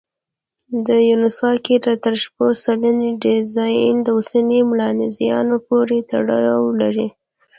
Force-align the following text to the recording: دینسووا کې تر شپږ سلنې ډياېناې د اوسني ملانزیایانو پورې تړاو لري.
دینسووا 0.87 1.51
کې 1.65 1.75
تر 2.03 2.13
شپږ 2.23 2.51
سلنې 2.63 3.09
ډياېناې 3.23 3.83
د 4.05 4.07
اوسني 4.17 4.59
ملانزیایانو 4.69 5.57
پورې 5.67 5.97
تړاو 6.11 6.63
لري. 6.81 7.07